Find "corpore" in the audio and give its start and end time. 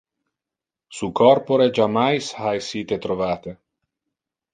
1.19-1.67